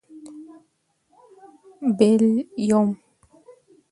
بېل. 1.97 2.23
√ 2.47 2.65
یوم 2.69 2.87